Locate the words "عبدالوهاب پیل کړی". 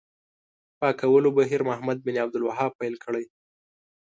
2.23-3.25